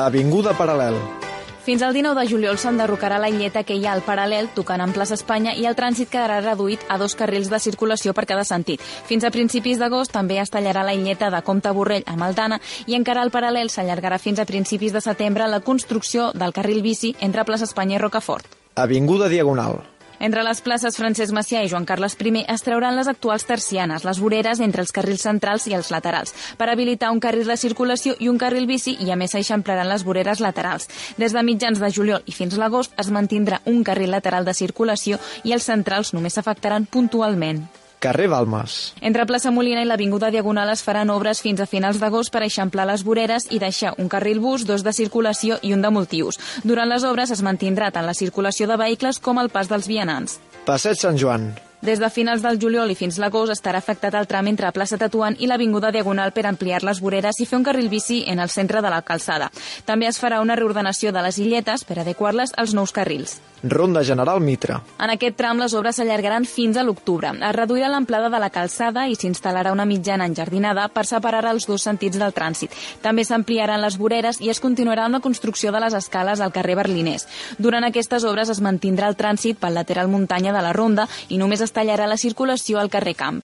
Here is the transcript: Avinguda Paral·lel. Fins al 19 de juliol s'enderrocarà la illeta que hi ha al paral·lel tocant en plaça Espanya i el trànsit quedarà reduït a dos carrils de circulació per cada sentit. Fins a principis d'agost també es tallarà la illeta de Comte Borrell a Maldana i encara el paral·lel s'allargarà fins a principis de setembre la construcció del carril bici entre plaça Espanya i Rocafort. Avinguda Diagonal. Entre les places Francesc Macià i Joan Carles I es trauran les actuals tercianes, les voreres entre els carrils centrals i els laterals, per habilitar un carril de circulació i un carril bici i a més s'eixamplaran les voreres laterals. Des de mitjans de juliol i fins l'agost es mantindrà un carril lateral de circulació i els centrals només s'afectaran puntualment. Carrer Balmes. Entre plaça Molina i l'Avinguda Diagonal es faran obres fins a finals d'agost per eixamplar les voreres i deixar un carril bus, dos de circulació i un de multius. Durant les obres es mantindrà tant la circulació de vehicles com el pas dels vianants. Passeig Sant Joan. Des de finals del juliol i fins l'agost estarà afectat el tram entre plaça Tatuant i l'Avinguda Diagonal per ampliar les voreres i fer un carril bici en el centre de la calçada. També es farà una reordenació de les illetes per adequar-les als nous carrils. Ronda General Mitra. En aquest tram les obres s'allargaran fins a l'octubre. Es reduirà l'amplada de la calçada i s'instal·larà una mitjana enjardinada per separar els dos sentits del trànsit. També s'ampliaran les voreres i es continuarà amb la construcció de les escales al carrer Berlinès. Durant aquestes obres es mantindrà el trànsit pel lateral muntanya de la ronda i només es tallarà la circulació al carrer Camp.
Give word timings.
Avinguda 0.00 0.54
Paral·lel. 0.56 0.96
Fins 1.60 1.82
al 1.84 1.92
19 1.92 2.16
de 2.22 2.28
juliol 2.30 2.56
s'enderrocarà 2.58 3.18
la 3.20 3.28
illeta 3.28 3.62
que 3.68 3.74
hi 3.76 3.84
ha 3.84 3.92
al 3.92 4.00
paral·lel 4.00 4.48
tocant 4.56 4.80
en 4.80 4.94
plaça 4.96 5.18
Espanya 5.18 5.52
i 5.60 5.66
el 5.68 5.76
trànsit 5.76 6.08
quedarà 6.08 6.38
reduït 6.40 6.86
a 6.88 6.96
dos 6.98 7.14
carrils 7.18 7.50
de 7.52 7.60
circulació 7.60 8.14
per 8.16 8.24
cada 8.24 8.46
sentit. 8.48 8.80
Fins 8.80 9.28
a 9.28 9.32
principis 9.34 9.78
d'agost 9.78 10.14
també 10.16 10.40
es 10.40 10.50
tallarà 10.50 10.86
la 10.88 10.96
illeta 10.96 11.28
de 11.30 11.42
Comte 11.44 11.72
Borrell 11.76 12.08
a 12.08 12.16
Maldana 12.16 12.62
i 12.86 12.96
encara 12.96 13.22
el 13.26 13.34
paral·lel 13.34 13.68
s'allargarà 13.68 14.18
fins 14.18 14.40
a 14.40 14.48
principis 14.48 14.96
de 14.96 15.04
setembre 15.04 15.46
la 15.52 15.60
construcció 15.60 16.30
del 16.32 16.56
carril 16.56 16.80
bici 16.80 17.14
entre 17.20 17.44
plaça 17.44 17.68
Espanya 17.68 17.98
i 17.98 18.02
Rocafort. 18.02 18.48
Avinguda 18.80 19.28
Diagonal. 19.28 19.82
Entre 20.20 20.42
les 20.44 20.58
places 20.60 20.98
Francesc 21.00 21.32
Macià 21.32 21.62
i 21.64 21.70
Joan 21.72 21.86
Carles 21.88 22.12
I 22.20 22.44
es 22.52 22.60
trauran 22.60 22.94
les 22.94 23.08
actuals 23.08 23.46
tercianes, 23.48 24.04
les 24.04 24.20
voreres 24.20 24.60
entre 24.60 24.84
els 24.84 24.92
carrils 24.92 25.24
centrals 25.24 25.66
i 25.66 25.72
els 25.72 25.90
laterals, 25.90 26.34
per 26.58 26.68
habilitar 26.68 27.10
un 27.10 27.20
carril 27.24 27.48
de 27.48 27.56
circulació 27.56 28.14
i 28.20 28.28
un 28.28 28.36
carril 28.36 28.66
bici 28.68 28.98
i 29.00 29.10
a 29.10 29.16
més 29.16 29.32
s'eixamplaran 29.32 29.88
les 29.88 30.04
voreres 30.04 30.44
laterals. 30.44 30.90
Des 31.16 31.32
de 31.32 31.42
mitjans 31.42 31.80
de 31.80 31.90
juliol 31.90 32.22
i 32.26 32.36
fins 32.36 32.60
l'agost 32.60 32.92
es 33.00 33.08
mantindrà 33.08 33.62
un 33.64 33.82
carril 33.82 34.12
lateral 34.12 34.44
de 34.44 34.52
circulació 34.52 35.16
i 35.42 35.56
els 35.56 35.64
centrals 35.64 36.12
només 36.12 36.36
s'afectaran 36.36 36.84
puntualment. 36.84 37.64
Carrer 38.00 38.26
Balmes. 38.32 38.94
Entre 39.04 39.26
plaça 39.28 39.52
Molina 39.52 39.84
i 39.84 39.88
l'Avinguda 39.88 40.32
Diagonal 40.32 40.72
es 40.72 40.82
faran 40.82 41.12
obres 41.12 41.44
fins 41.44 41.60
a 41.60 41.68
finals 41.68 42.00
d'agost 42.00 42.32
per 42.32 42.42
eixamplar 42.48 42.88
les 42.88 43.04
voreres 43.04 43.46
i 43.52 43.60
deixar 43.60 43.94
un 44.00 44.08
carril 44.08 44.40
bus, 44.40 44.66
dos 44.66 44.82
de 44.82 44.96
circulació 44.96 45.60
i 45.62 45.74
un 45.76 45.84
de 45.84 45.92
multius. 45.92 46.40
Durant 46.64 46.88
les 46.88 47.04
obres 47.04 47.30
es 47.30 47.44
mantindrà 47.44 47.92
tant 47.92 48.08
la 48.08 48.16
circulació 48.16 48.66
de 48.66 48.80
vehicles 48.80 49.20
com 49.20 49.38
el 49.38 49.52
pas 49.52 49.68
dels 49.68 49.86
vianants. 49.86 50.40
Passeig 50.64 50.98
Sant 50.98 51.20
Joan. 51.20 51.52
Des 51.80 51.98
de 51.98 52.10
finals 52.12 52.42
del 52.44 52.58
juliol 52.60 52.90
i 52.92 52.94
fins 52.98 53.16
l'agost 53.16 53.54
estarà 53.54 53.80
afectat 53.80 54.12
el 54.18 54.26
tram 54.28 54.50
entre 54.50 54.68
plaça 54.76 54.98
Tatuant 55.00 55.38
i 55.40 55.46
l'Avinguda 55.48 55.88
Diagonal 55.94 56.34
per 56.36 56.44
ampliar 56.44 56.82
les 56.84 57.00
voreres 57.00 57.40
i 57.40 57.46
fer 57.48 57.56
un 57.56 57.64
carril 57.64 57.88
bici 57.88 58.18
en 58.28 58.38
el 58.38 58.52
centre 58.52 58.82
de 58.84 58.90
la 58.92 59.00
calçada. 59.00 59.48
També 59.88 60.10
es 60.10 60.20
farà 60.20 60.42
una 60.44 60.58
reordenació 60.60 61.08
de 61.12 61.22
les 61.24 61.38
illetes 61.40 61.86
per 61.88 62.02
adequar-les 62.02 62.52
als 62.60 62.74
nous 62.76 62.92
carrils. 62.92 63.38
Ronda 63.62 64.02
General 64.04 64.40
Mitra. 64.40 64.78
En 65.00 65.10
aquest 65.12 65.36
tram 65.36 65.58
les 65.60 65.74
obres 65.76 65.96
s'allargaran 65.96 66.46
fins 66.48 66.76
a 66.76 66.84
l'octubre. 66.84 67.32
Es 67.32 67.56
reduirà 67.56 67.90
l'amplada 67.92 68.30
de 68.32 68.40
la 68.40 68.48
calçada 68.52 69.06
i 69.08 69.16
s'instal·larà 69.16 69.72
una 69.72 69.84
mitjana 69.84 70.24
enjardinada 70.28 70.86
per 70.88 71.04
separar 71.08 71.42
els 71.50 71.66
dos 71.68 71.84
sentits 71.84 72.16
del 72.20 72.32
trànsit. 72.36 72.72
També 73.02 73.24
s'ampliaran 73.24 73.80
les 73.80 73.98
voreres 74.00 74.40
i 74.40 74.48
es 74.52 74.60
continuarà 74.60 75.04
amb 75.04 75.18
la 75.18 75.24
construcció 75.24 75.72
de 75.72 75.80
les 75.80 75.96
escales 75.96 76.40
al 76.40 76.52
carrer 76.52 76.76
Berlinès. 76.76 77.26
Durant 77.58 77.84
aquestes 77.84 78.24
obres 78.24 78.48
es 78.48 78.62
mantindrà 78.64 79.08
el 79.08 79.16
trànsit 79.16 79.60
pel 79.60 79.76
lateral 79.76 80.08
muntanya 80.08 80.56
de 80.56 80.64
la 80.64 80.72
ronda 80.72 81.08
i 81.28 81.36
només 81.36 81.60
es 81.70 81.76
tallarà 81.76 82.08
la 82.10 82.18
circulació 82.18 82.80
al 82.80 82.90
carrer 82.90 83.14
Camp. 83.14 83.38